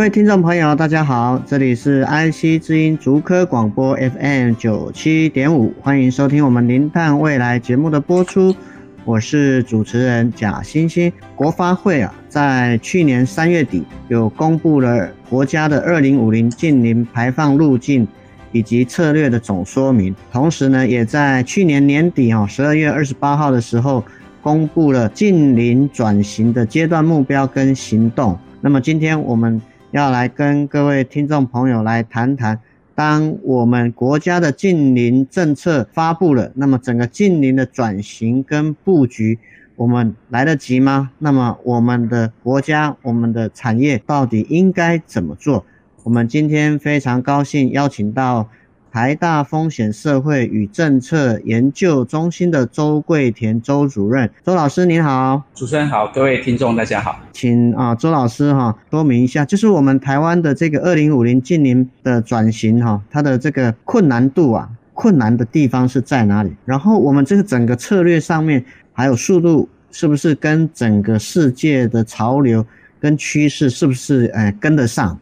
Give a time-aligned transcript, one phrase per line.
[0.00, 8.56] 各位听众朋友，大家好，这里是 IC 之音竹科广播 FM 九七点五，欢迎收听我们零碳未来节目的播出，
[9.04, 11.12] 我是主持人贾欣欣。
[11.36, 18.08] 国发会啊，在去年三月底有公布了国家的二零五零近零排放路径
[18.52, 24.02] 以及策略的总说明，同时呢，也在去年年底哦，十二月二十八号的时候
[24.40, 28.38] 公布了近零转型的阶段目标跟行动。
[28.62, 29.60] 那么今天我们
[29.92, 32.60] 要来跟各位听众朋友来谈谈，
[32.94, 39.38] 当我们国家的近邻政策发布了，那么整个近邻的转型跟布局，
[39.74, 41.10] 我们来得及吗？
[41.18, 45.64] 那么我们的国家、我们的产业到底应该怎么做？
[46.04, 48.48] 我们今天非常高兴邀请到。
[48.92, 66.52] 台大风险社会与政策研究中心的周桂田周主任，周老师您好，主持人好，各位听众大家好，请啊周老师哈说明一下，就是我们台湾的这个二零五零近零的转型哈，它的这个困难度啊，困难的地方是在哪里？
[66.64, 72.66] 然后我们这个整个策略上面还有速度，是不是跟整个世界的潮流
[72.98, 75.16] 跟趋势是不是呃跟得上？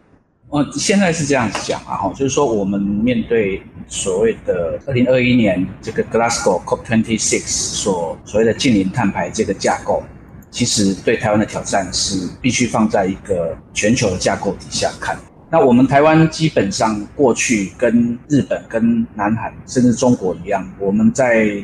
[0.50, 10.02] 哦，现在是这样子讲啊，哈，就是说我们面对所谓的二零二一年这个 Glasgow COP26 所所谓的净零碳排这个架构，
[10.50, 15.18] 其实对台湾的挑战是必须放在一个全球的架构底下看。
[15.50, 21.62] 那我们台湾基本上过去跟日本、跟南韩甚至中国一样，我们在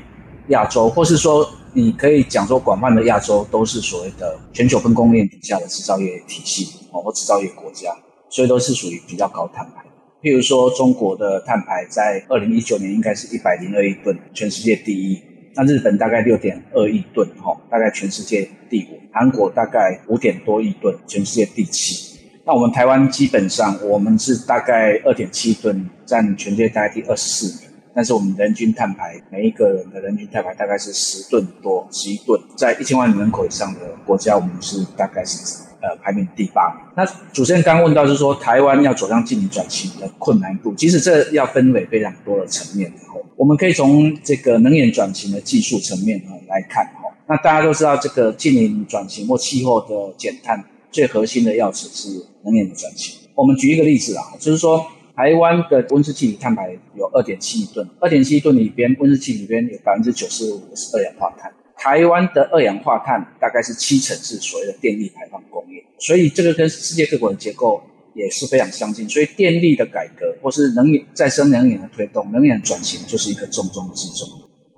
[0.48, 7.90] 亚洲，或是说你可以讲说广泛的亚洲，都是所谓的全球分工链底下的制造业体系哦，或制造业国家。
[8.34, 9.84] 所以都是属于比较高碳排，
[10.20, 15.22] 譬如说中国的碳排在二零一九年应该是一百零二亿吨，全世界第一。
[15.54, 18.98] 那日本大概六点二亿吨，哈，大概全世界第五。
[19.12, 22.18] 韩国大概五点多亿吨，全世界第七。
[22.44, 27.70] 那我们台湾基本上我们是大概二点七吨，占全世界大概第二十四名。
[27.94, 32.40] 但是我们人均碳排，每一个人的人均碳排大概是十吨多，十一吨。
[32.56, 35.62] 在一千万人口以上的国家，我们是大概是。
[35.84, 36.74] 呃，排名第八。
[36.96, 42.90] 那主持人刚问到，是说台湾要走向净零转型的困难度，其实这要分为非常多的层面。
[43.36, 46.18] 我们可以从这个能源转型的技术层面
[46.48, 46.90] 来看。
[47.26, 53.28] 那大家都知道，这个净零转型或气候的减碳，最核心的钥匙是能源的转型。
[53.34, 61.52] 我们举一个例子啊，就是说台湾的温室气体碳排有二点七亿吨，二点七亿吨里边温室气体里边有百分之九十五是二氧化碳。
[61.76, 65.63] 台湾的二氧化碳大概是七成是所谓的电力排放工，
[66.04, 67.82] 所以这个跟世界各国的结构
[68.14, 69.08] 也是非常相近。
[69.08, 74.28] 所以电力的改革或是能源再生能源的推动，能源转型就是一个重中之重。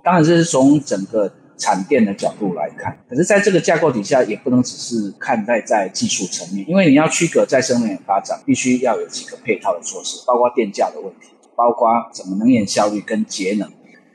[0.03, 13.69] 当然这是从整个产电的角度来看，可是在这个架构底下，也不能只是看待在技术层面，因为你要区隔再生能源发展，必须要有几个配套的措施，包括电价的问题，包括怎么能源效率跟节能，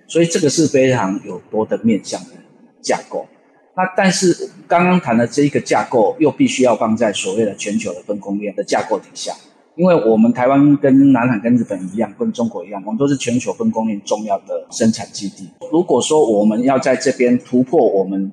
[0.08, 2.30] 所以这个是非常有多的面向的。
[2.80, 3.28] 架构，
[3.74, 9.32] 那但是刚刚谈的这一个架构又必须要放在所谓的全球的分工链的架构底下，
[9.76, 15.48] 因为我们台湾跟南海、跟日本一样，跟中国一样，我们都是全球分工链重要的生产基地。
[15.70, 18.30] 如果说我们要在这边突破我们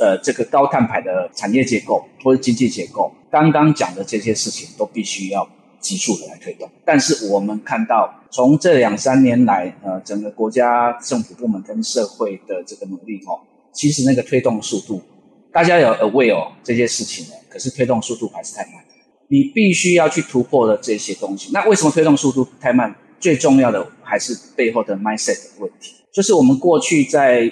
[0.00, 5.48] 呃这个高碳排的产业结构或者经济结构，刚刚讲的这些事情都必须要
[5.80, 6.70] 急速的来推动。
[6.84, 13.40] 但是我们看到从这两三年来，呃，整个国家政府部门跟社会的这个努力，哦。
[13.76, 15.02] 其实那个推动速度，
[15.52, 18.82] 大家有 aware 这些事情的，可是推动速度还是太慢。
[19.28, 22.94] 你必须要去突破的这些东西，那为什么推动速度太慢？
[23.18, 27.50] 最重要的还是背后的 mindset 的问题，就是我们过去在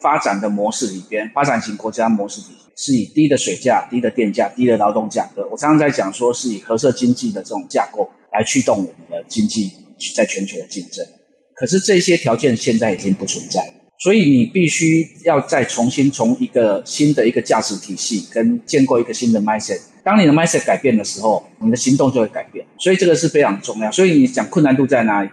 [0.00, 5.46] 发展的模式里边，发展型国家模式里是以低的水价、低的电价、低的劳动价格。
[5.50, 9.70] 我常常在讲说，是以合社经济的这种架构来驱动我们的经济
[10.16, 11.06] 在全球的竞争。
[11.54, 13.74] 可是这些条件现在已经不存在了。
[14.04, 19.80] 所以你必须要再重新从一个新的一个价值体系跟建构一个新的 mindset。
[20.02, 22.66] 当你的 mindset 改变的时候，你的行动就会改变。
[22.76, 23.90] 所以这个是非常重要。
[23.90, 25.30] 所以你讲困难度在哪里？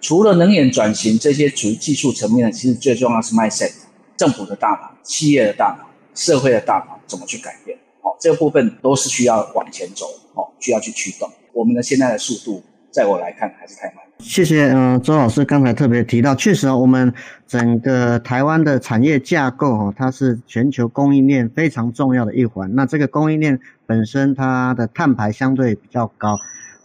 [0.00, 3.70] 除了能源转型这些属于技术层面的，其实最重要是 mindset。
[4.16, 7.78] 政府的大脑、企业的大脑、社会的大脑怎么去改变？
[8.00, 11.30] 哦，这个部分都是需要往前走，哦，需要去驱动。
[11.52, 14.07] 我们的现在的速度，在我来看还是太慢。
[14.20, 17.14] 谢谢，嗯、周老师刚才特别提到，确实啊我们
[17.46, 22.74] 整个台湾的产业架构哦，它是全球供应链非常重要的一环。
[22.74, 26.36] 那这个供应链本身它的碳排相对比较高，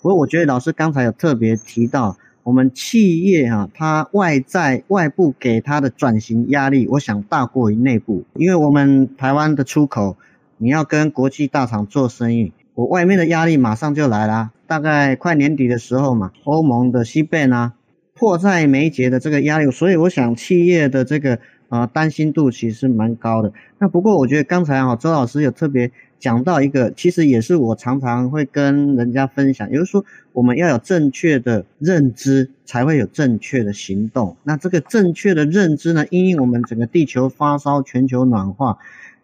[0.02, 10.18] 不过我觉得老师刚才有特别提到，我们企业、啊，它外在外部给它的转型压力，我想大过于内部，因为我们台湾的出口，
[10.58, 12.54] 你要跟国际大厂做生意。
[12.76, 17.74] 我外面的压力马上就来啦，大概快年底的时候嘛，欧盟的 CBAM 啊，
[18.16, 21.38] 迫在眉睫的这个压力，所以我想企业的这个
[21.70, 23.54] 呃担心度其实蛮高的。
[23.78, 34.36] 那不过我觉得刚才哈周老师有特别讲到一个，其实也是我常常会跟人家分享，也就是说我们要有正确的认知，才会有正确的行动。
[34.44, 38.80] 那这个正确的认知呢，因为我们整个地球发烧，全球暖化。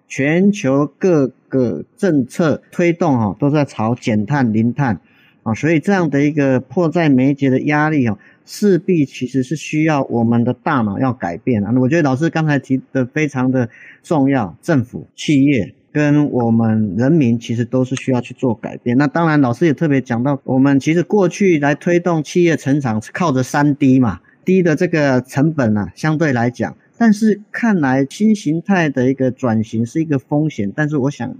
[0.09, 4.99] 全球各个政策推动哈，都在朝减碳、零碳
[5.43, 11.71] 啊，所以这样的一个迫在眉睫的压力哦，势必其实是需要我们的大脑要改变啊。
[11.79, 13.69] 我觉得老师刚才提的非常的
[14.01, 18.97] 重要，政府、企业跟我们人民其实都是需要去做改变。
[18.97, 26.75] 那当然，老师也特别讲到，我们其实过去来推动企业成长是靠着三低嘛，低的这个成本啊，相对来讲。
[26.99, 31.33] 但是看来新形态的一个转型是一个风险，但是我想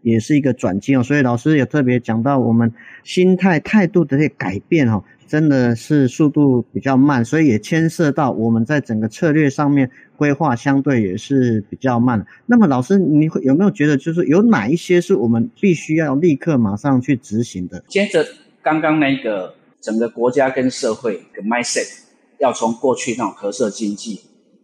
[0.00, 1.02] 也是一个转机哦。
[1.02, 2.72] 所以老师也特别讲到，我们
[3.04, 12.26] 心态态度的这个改变哦，真的是速度比较慢，所以也牵涉到我们在整个策略上面规划相对也是比较慢。
[12.46, 17.84] 那么老师，你会有没有觉得，就是有哪一些是我们必须要立刻马上去执行的？
[17.86, 18.26] 接着
[18.62, 22.00] 刚刚那个整个国家跟社会的 mindset，
[22.38, 24.22] 要从过去那种褐色经济。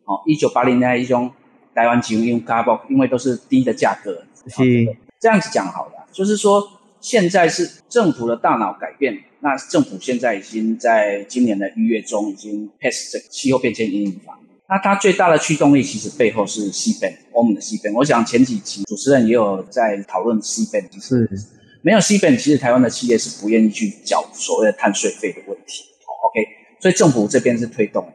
[0.08, 1.31] 哦，一九八零年代一种
[1.75, 6.06] 台湾金融卡包，因为都是低的价格，是这样子讲好了。
[6.10, 6.66] 就是说，
[6.99, 14.38] 现在是政府的大脑改变，那政府现在已经在今年的一月中已经 pass 这个气候变迁阴影法。
[14.70, 17.94] 那它最大的驱动力其实背后是 CBAM，欧盟的 CBAM。
[17.94, 21.31] 我想前几期主持人也有在讨论 CBAM，是
[21.82, 25.84] 没有 CBAM，其实台湾的企业是不愿意去缴所谓的碳税费的问题。
[26.25, 26.46] OK，
[26.81, 28.10] 所以政府这边是推动。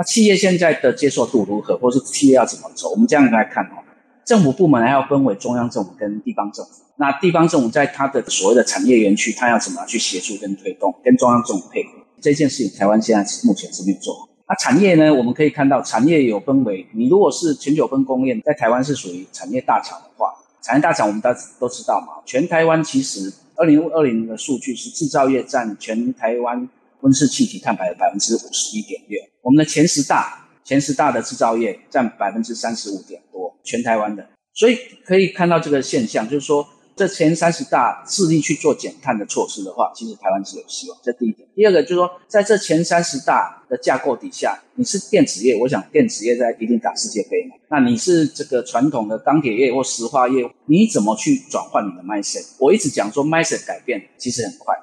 [0.00, 2.88] 那企业现在的接受度如何，或是企业要怎么走？
[2.88, 3.84] 我们这样来看哦，
[4.24, 6.70] 政府部门还要分为中央政府跟地方政府。
[6.96, 11.90] 那地方政府在它的所谓的产业园区，它要怎么样去协助跟推动，跟中央政府配合？
[12.18, 14.26] 这件事情，台湾现在目前是没有做好。
[14.48, 15.12] 那产业呢？
[15.12, 20.32] 我们可以看到，产业有分为，你如果是全球分工业，在台湾是属于产业大厂的话，
[20.62, 26.66] 产业大厂我们大家都知道嘛，全台湾其实二零二零的数据是制造业占全台湾。
[27.02, 40.98] 温室气体碳排的百分之五十一点六，我们的前十大前十大的制造业占百分之三十五点多，全台湾的，所以可以看到这个现象，就是说这前三十大致力去做减碳的措施的话，其实台湾是有希望。
[41.02, 52.46] 这第一点，第二个就是说，在这前三十大的架构底下，你是电子业，我想电子业在一定打世界杯嘛，那你是这个传统的钢铁业或石化业，你怎么去转换你的 mindset？
[52.58, 54.76] 我一直讲说 mindset 改变其实很快。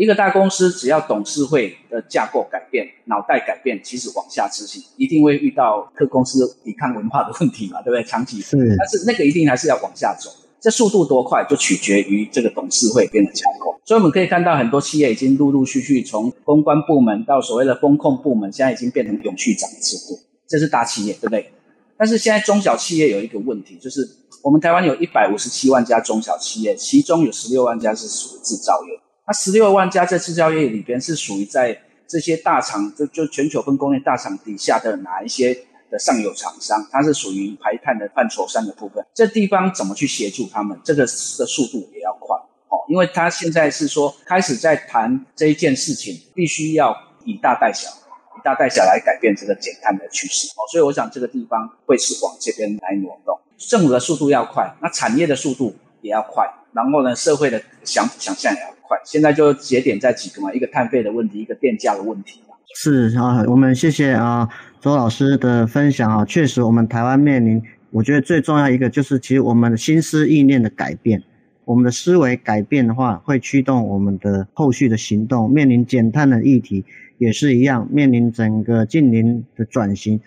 [0.00, 8.02] 一个大公司只要董事会的架构改变、脑袋改变，其实往下执行一定会遇到各公司抵抗文化的问题嘛，对不对？
[8.02, 10.30] 长期是，但是那个一定还是要往下走。
[10.58, 13.78] 这速度多快，就取决于这个董事会变的架构。
[13.84, 20.18] 所以我们可以看到，很多企业已经陆陆续续从公关部门到所谓的风控部门，现在已经变成永续长制度。
[20.48, 21.52] 这是大企业，对不对？
[21.98, 24.00] 但是现在中小企业有一个问题，就是
[24.42, 28.99] 我们台湾有一百五十七万家中小企业，其中有十六万家是属于制造业。
[29.30, 35.56] 那十六万家在制造业里边是属于在这些大厂，就就全球分工业大厂底下的哪一些
[35.88, 36.84] 的上游厂商？
[36.90, 39.06] 它是属于排碳的范畴三的部分。
[39.14, 40.76] 这地方怎么去协助他们？
[40.82, 42.36] 这个的速度也要快
[42.70, 46.92] 哦，因为他现在是说开始在谈这一件事情，必须要
[47.24, 47.88] 以大带小，
[48.36, 50.66] 以大带小来改变这个减碳的趋势哦。
[50.72, 53.38] 所以我想这个地方会是往这边来挪动。
[53.56, 58.96] 政府的速度要快，那产业的速度也要快，然后呢，社会的想想象也要快。
[59.04, 62.40] 现在就节点在几个嘛，一个碳费的问题，一个电价的问题。
[62.76, 64.48] 是啊，我们谢谢啊
[64.80, 67.60] 周老师的分享啊，确实我们台湾面临，
[67.90, 71.22] 我觉得最重要一个就是，其实我们的心思意念的改变，
[71.64, 75.50] 我们的思维改变的话，会驱动我们的后续的行动。
[75.50, 76.84] 面临减碳的议题
[77.18, 80.20] 也是一样，面临整个近零的转型，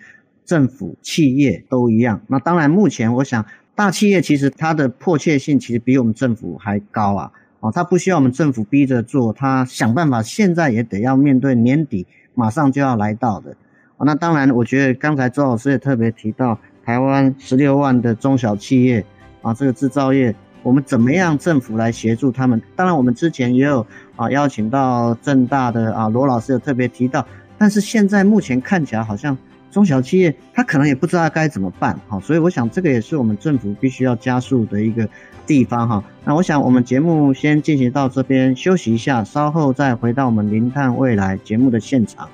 [0.44, 2.20] 政府、企业都一样。
[2.28, 7.32] 那当然，目前我想大企业其实它的迫切性其实比我们政府还高啊。
[7.60, 13.52] 哦，他不需要我们政府逼着做，他想办法，现在也得要面对年底马上就要来到的。
[13.96, 19.02] 哦，那当然，我觉得刚才周老师也特别提到，台湾十六万的中小企业，
[19.40, 22.60] 啊，这个制造业，我们怎么样政府来协助他们？
[22.76, 27.26] 当然，我们之前也有啊邀请到正大的啊罗老师有特别提到，
[27.56, 29.34] 但是现在目前看起来好像。
[29.74, 35.08] 中小企业他可能也不知道该怎么办，好，所以我想这个也是我们政府必须要加速的一个
[35.48, 36.04] 地方哈。
[36.24, 42.28] 那我想我们节目先进行到这边，休息一下，稍后再回到我们零碳未来节目的现场。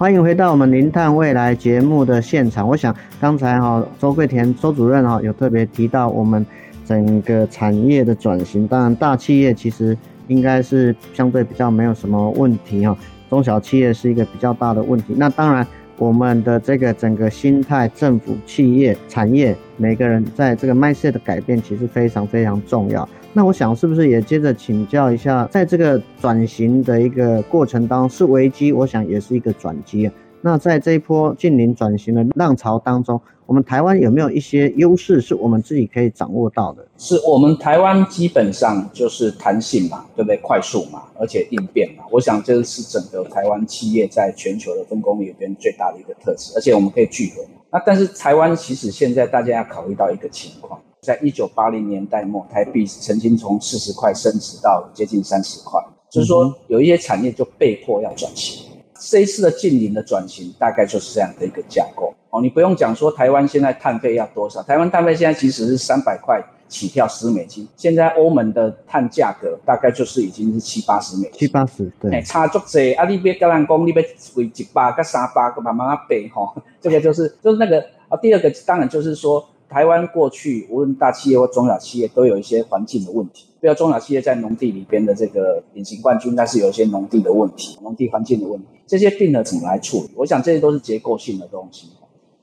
[0.00, 2.66] 欢迎回到我们零碳未来节目的现场。
[2.66, 6.44] 我想刚才哈周桂田周主任哈有特别提到我们
[6.86, 8.66] 整个产业的转型。
[8.66, 9.94] 当然，大企业其实
[10.26, 12.96] 应该是相对比较没有什么问题哈，
[13.28, 15.12] 中小企业是一个比较大的问题。
[15.18, 15.66] 那当然，
[15.98, 23.06] 我们的这个整个心态、政府、企业、产业，每个人在这个 mindset 的改变，其实非常非常重要。
[23.32, 30.10] 那我想是不是也接着请教一下，在这个转型的一个过程当中是危机，我想也是一个转机。
[30.42, 36.84] 那在这一波近零转型的浪潮当中，我们台湾有没有一些优势是我们自己可以掌握到的？
[36.98, 40.36] 是我们台湾基本上就是弹性嘛，对不对？
[40.38, 42.02] 快速嘛，而且应变嘛。
[42.10, 47.42] 我想这是整个台湾企业在全球的分工里边最大的一个特质，而且我们可以聚合。
[47.70, 50.80] 那但是台湾其实现在大家要考虑到一个情况。
[51.02, 58.66] 在一九八零年代末，台币曾经从四十块升值到接近三十块，就是说有一些产业就被迫要转型。
[59.00, 62.42] 这一次的近邻的转型，大概就是这样的一个架构哦。
[62.42, 66.38] 你不用讲说台湾现在碳费要多少，台湾碳费现在其实是三百块
[66.68, 73.06] 起跳十美金，现在欧盟的碳价格大概就是已经是七八十美金，七八十对，欸、差足济啊！
[73.06, 77.80] 你别跟人讲，你别为一百跟三百个慢慢背吼，这个就是就是那个
[78.10, 78.18] 啊。
[78.20, 79.42] 第二个当然就是说。
[79.70, 90.10] 台湾过去无论大企业或中小企业都有一些环境的问题，比如中小企业在农地里边的这个隐形冠军，但是有一些农地的问题、农地环境的问题，这些病了怎么来处理？
[90.16, 91.88] 我想这些都是结构性的东西。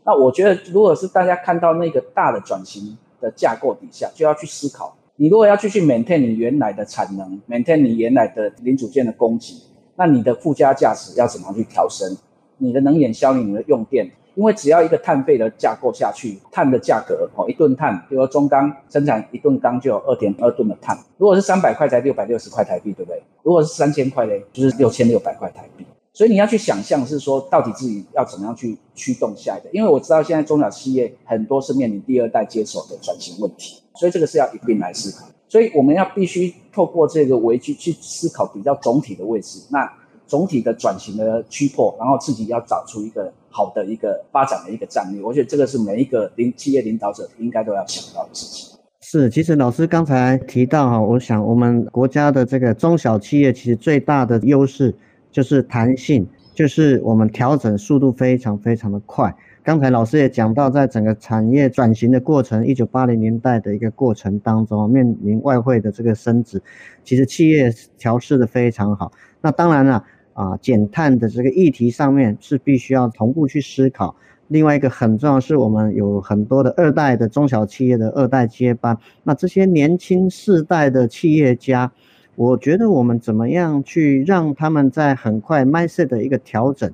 [0.06, 9.54] 那我觉得，如果是大家看到那个大的转型的架构底下，就要去思考，你如果要继续 maintain 你原来的产能，maintain 你原来的零组件的供给，
[9.98, 12.16] 那你的附加价值要怎么去调升？
[12.58, 14.10] 你的能源效率、你的用电。
[14.38, 20.96] 因为只要一个碳费的架构下去，碳的价格哦，一吨碳，比如说中钢生产一吨钢就有二点二吨的碳。
[21.18, 23.20] 如果是三百块才六百六十块台币，对不对？
[23.42, 25.84] 如果是三千块嘞，就是六千六百块台币。
[26.14, 29.72] 所以你要去想象是说，到底自己要怎么样去驱动下一个？
[29.74, 35.28] 因为我知道现在中小企业很多是面临第二代接手的转型问题，所以这个是要一并来思考。
[35.48, 39.60] 所以我们要必须透过这个危机去思考比较总体的位置。
[39.72, 39.92] 那。
[40.28, 48.78] 总体的转型的突破，然后自己要找出一个好的一个发展的一个战略，我觉得这个是每一个领企业领导者应该都要想到的事情。
[49.02, 54.94] 是，其实老师刚才提到哈，我想我们国家的这个中小企业其实最大的优势
[55.32, 59.34] 就是弹性，就是我们调整速度非常非常的快。
[59.64, 66.62] 刚才老师也讲到，在整个产业转型的过程，一九八零年代的一个过程当中，面临外汇的这个升值，
[67.06, 69.10] 其实企业调试的非常好。
[69.42, 70.04] 那当然了。
[70.38, 74.16] 啊减碳的这个议题上面是必须要同步去思考。
[74.50, 81.92] 另外一个很重要是我们有很多的二代的中小企业的二代接班，那这些年轻世代的企业家，
[82.36, 86.90] 我觉得我们怎么样去让他们在很快 mindset 的一个调整，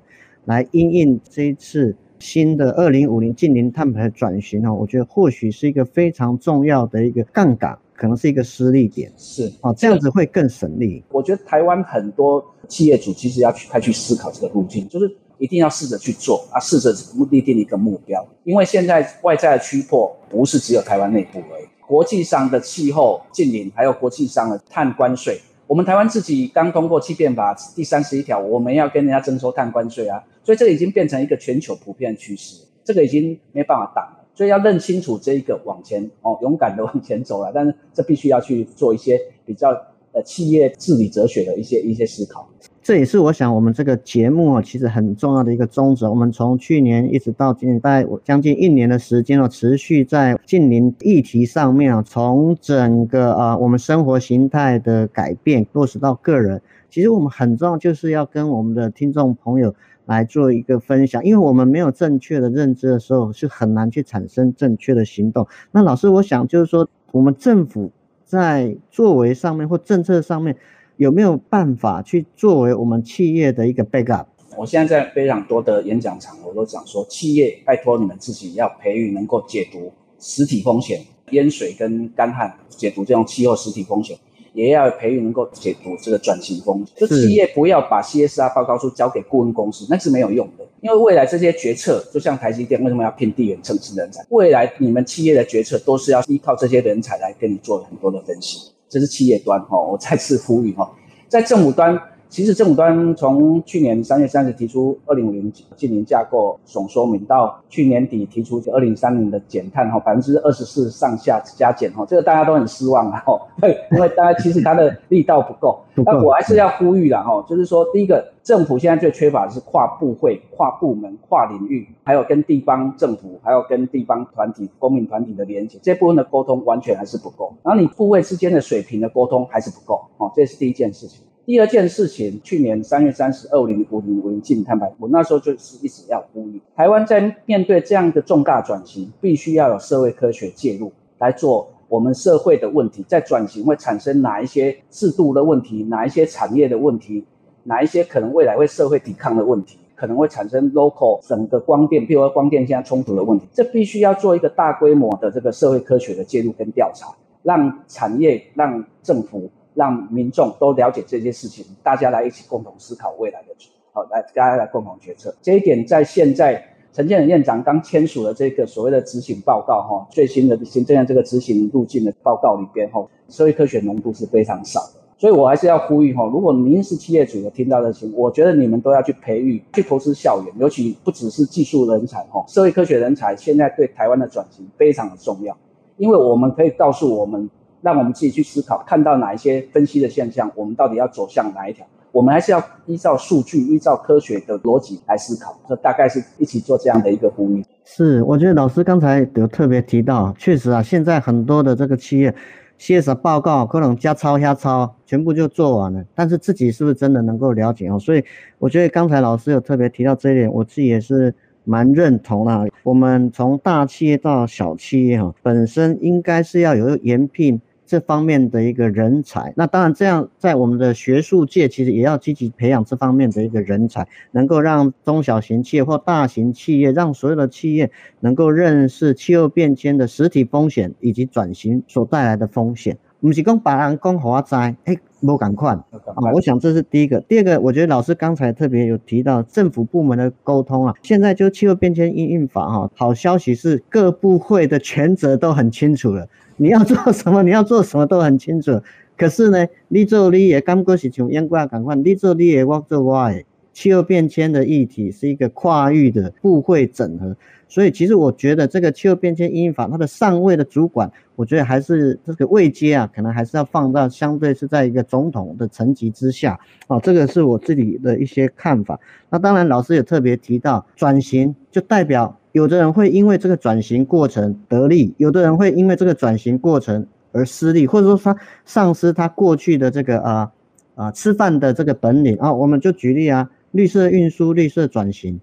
[0.46, 7.78] 来因应这一次新的二零五零净零碳排转型哦，我觉得或许是一个非常重要的一个杠杆。
[7.96, 11.04] 可能是一个失利点，是啊，这样子会更省力。
[11.10, 16.94] 我觉得台湾很多企业主其实要去快去思考这个路径，就是一定要试着去做啊，试着
[17.30, 18.26] 立定一个目标。
[18.44, 34.23] 因为现在外在的驱迫不是只有台湾内部而已，国际上的气候近邻，还有国际上的碳关税，我们台湾自己刚通过气变法第三十一条，我们要跟人家征收碳关税啊，所以这已经变成一个全球普遍趋势，这个已经没办法挡了。
[34.36, 39.70] 所以要认清楚这一个往前哦，勇敢的往前走了，但是这必须要去做一些比较
[40.12, 42.50] 呃企业治理哲学的一些一些思考。
[42.82, 46.06] 这也是我想我们这个节目啊，其实很重要的一个宗旨。
[46.06, 56.62] 我们从去年一直到今年，大概将近一年的时间哦，持续在净零议题上面啊，从整个啊我们生活形态的改变落实到个人，
[56.94, 59.74] 其实我们很重要就是要跟我们的听众朋友。
[60.06, 65.48] 来做一个分享，因为我们没有正确的认知的时候，是很难去产生正确的行动。
[65.72, 67.90] 那老师，我想就是说，我们政府
[68.26, 70.58] 在作为上面或政策上面，
[70.98, 74.26] 有没有办法去作为我们企业的一个 backup？
[74.58, 84.18] 我现在在非常多的演讲场，我都讲说，企业拜托你们自己要培育能够解读实体风险、淹水跟干旱，解读这种气候实体风险。
[84.54, 90.66] 也要培育能够解读这个转型风险，就企业不要把 CSR 报告书交给顾问公司，那是没有用的。
[90.82, 94.26] 因为未来这些决策，就像台积电为什么要聘地缘政治人才？
[94.30, 98.72] 未来你们企业的决策都是要依靠这些人才来跟你做很多的分析。
[98.88, 100.90] 这是企业端哈，我再次呼吁哈，
[101.28, 102.00] 在政府端。
[102.34, 113.40] 其实政府端从去年三月三十提出二零五零净零架构总说明，到去年底提出二零三零的减碳哈百分之二十四上下加减哈，这个大家都很失望了哈，
[113.92, 115.80] 因为大家其实它的力道不够。
[116.04, 127.54] 那我还是要呼吁了哈，就是说第一个，政府现在最缺乏的是跨部会、跨部门、跨领域，还有跟地方政府、还有跟地方团体、公民团体的连接，这部分的沟通完全还是不够。
[127.62, 131.24] 然后你部位之间的水平的沟通还是不够哦，这是第一件事情。
[131.46, 147.26] 第二件事情，去年三月三十，二零五零五零净碳排，我那时候就是一直要呼吁，台湾在面对这样的重大转型，必须要有社会科学介入来做我们社会的问题，在转型会产生哪一些制度的问题，哪一些产业的问题，
[147.64, 159.52] 哪一些可能未来会社会抵抗的问题，可能会产生 local 整个光电，譬如说光电现在冲突的问题，这必须要做一个大规模的这个社会科学的介入跟调查，让产业，让政府。
[159.76, 163.48] 让民众都了解这些事情，大家来一起共同思考未来的，
[163.92, 165.34] 好，来大家来共同决策。
[165.42, 175.02] 这一点在现在陈建仁院长刚签署了这个所谓的执行报告哈，最新的行政院这个执行路径的报告里边哈，社会科学浓度是非常少的。
[175.18, 185.58] 所以我还是要呼吁哈，如果您是企业主有听到的情，我觉得你们都要去培育、去投资校园，尤其不只是技术人才哈，社会科学人才现在对台湾的转型非常的重要，
[185.98, 187.50] 因为我们可以告诉我们。
[187.84, 191.86] 让我们自己去思考，看到哪一些分析的现象，我们到底要走向哪一条？
[192.14, 195.60] 我们还是要依照数据、依照科学的逻辑来思考。
[195.68, 197.66] 这大概是一起做这样的一个呼吁。
[197.84, 202.34] 是，我觉得老师刚才有特别提到，确实啊，现在很多的这个企业
[202.78, 208.00] CS 报告可能加抄、瞎抄，全部就做完了，但是自己是不是真的能够了解哦？
[208.00, 208.24] 所以
[208.60, 212.64] 我觉得刚才老师有特别提到这一点，我自己也是蛮认同啦。
[212.84, 217.60] 我们从大企业到小企业哈，本身应该是要有延聘。
[217.94, 232.98] 这方面的一个人才，那当然这样，在我们的学术界其实也要积极培养这方面的一个人才，能够让中小型企业或大型企业，让所有的企业能够认识气候变迁的实体风险以及转型所带来的风险。
[233.24, 236.32] 不是讲别人讲给我知，哎，无同款啊。
[236.34, 246.28] 我想这是第一个，第二个，我觉得老师刚才特别有提到政府部门的沟通啊，现在就气候变迁应应法哈，好消息是各部会的权责都很清楚了。
[246.58, 247.42] 你要做什么？
[247.48, 248.82] 你要做什么都很清楚。
[249.16, 253.42] 可是呢，你做你的，感觉是像烟挂同款，你做你的，我做我的。
[253.72, 257.36] 气候变迁的议题是一个跨域的部会整合，
[257.74, 266.60] 所以其实我觉得这个气候变迁因应法它的上位的主管，我觉得还是这个位阶啊，可能还是要放到相对是在一个总统的层级之下。
[266.86, 269.00] 哦，这个是我自己的一些看法。
[269.32, 272.38] 那当然，老师也特别提到转型，就代表。
[272.52, 280.52] 有的人会因为这个转型过程得利，有的人会因为这个转型过程而失利，或者说他丧失他过去的这个啊
[280.94, 282.54] 啊、吃饭的这个本领啊。
[282.54, 285.42] 我们就举例啊，绿色运输、绿色转型，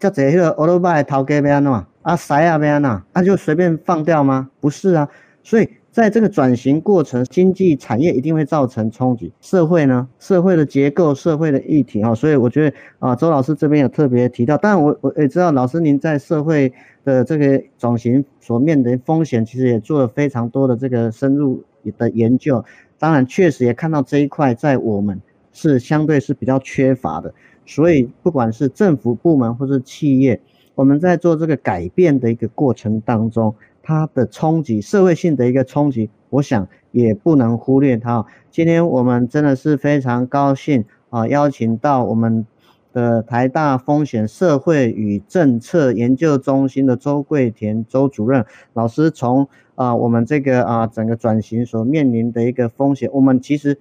[0.00, 4.50] 叫这个欧罗巴头家要安怎啊，塞啊要安怎，那就随便放掉吗？
[4.58, 5.08] 不是啊，
[5.44, 5.68] 所以。
[5.92, 9.32] 在这个转型过程，经济产业一定会造成冲击。
[9.40, 14.56] 社会呢，社会的结构、社会的议题啊，所以我觉得啊，周老师这边有特别提到。
[14.56, 16.72] 当然，我我也知道，老师您在社会
[17.04, 21.64] 的这个转型所面临风险，其实也做了非常多的这个深入
[21.98, 22.64] 的研究。
[22.96, 25.20] 当然，确实也看到这一块在我们
[25.52, 27.34] 是相对是比较缺乏的。
[27.70, 30.40] 所以，不管是政府部门或是企业，
[30.74, 33.54] 我们在做这个改变的一个过程当中。
[33.82, 38.24] 它的冲击，社会性的一个冲击，我想也不能忽略它。
[38.50, 42.46] 今天我们真的是非常高兴啊，邀请到我们
[42.92, 53.78] 的台大风险社会与政策研究中心的周桂田周主任老师，从啊我们这个啊整个转型所面临的一个风险，我们其实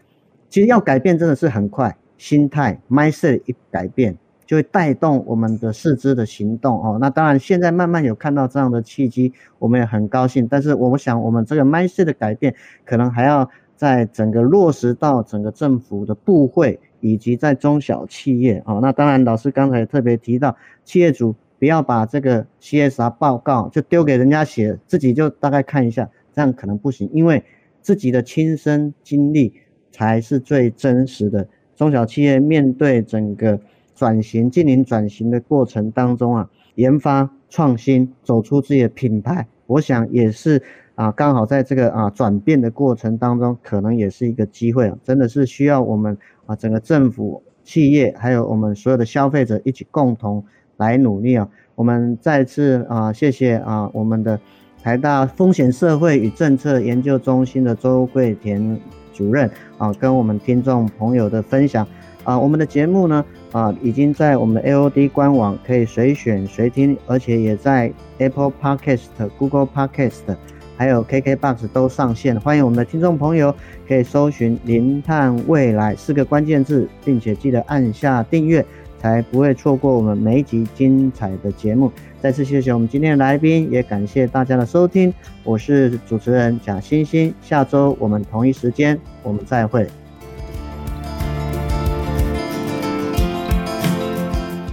[0.50, 4.16] 其实要改变真的是很快，心态 mindset 一改变。
[4.46, 6.98] 就会带动我们的四肢的行动哦。
[7.00, 10.48] 那当然，现在慢慢有看到这样的契机，我们也很高兴。
[10.48, 18.80] 但是，我想我们这个 mindset 的改变，可能还要在整个落实到整个政府的部会，以及在中小企业哦。
[18.82, 27.44] 那当然，老师刚才特别提到，企业主不要把这个 CSR 报告就丢给人家写，自己就大概看一下，这样可能不行，因为
[27.84, 29.54] 自己的亲身经历
[29.92, 31.48] 才是最真实的。
[31.80, 33.58] 中小企业面对整个
[33.96, 40.62] 转型、净零转型的过程当中啊，研发创新，走出自己的品牌，我想也是
[40.96, 50.44] 啊，刚好在这个啊转变的过程当中，可能也是一个机会啊，真的是需要我们啊整个政府、企业，还有我们所有的消费者一起共同
[50.76, 51.48] 来努力啊。
[51.76, 54.38] 我们再次啊，谢谢啊我们的
[54.84, 58.78] 台大风险社会与政策研究中心的周桂田
[59.20, 61.86] 主任啊，跟我们听众朋友的分享。
[62.24, 70.38] 啊，我们的节目呢，啊，已经在我们的 AOD 官网可以随选随听，而且也在 Apple Podcast、Google Podcast，
[70.78, 72.40] 还有 KKBox 都上线。
[72.40, 73.54] 欢迎我们的听众朋友
[73.88, 78.64] 可以搜寻“零碳未来”四个关键字，并且记得按下订阅，
[79.02, 81.92] 才不会错过我们每一集精彩的节目。
[82.22, 85.14] 再次谢谢我们今天的来宾，也感谢大家的收听。
[85.44, 89.88] 我是主持人贾欣欣，下周我们同一时间我们再会。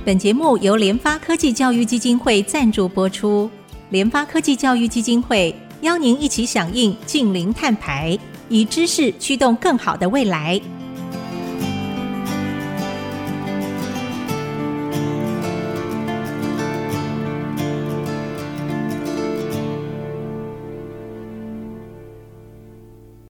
[0.05, 3.51] 本节目由联发科技教育基金会赞助播出。
[3.91, 10.61] 联发科技教育基金会邀您一起响应近零碳排，以知识驱动更好的未来。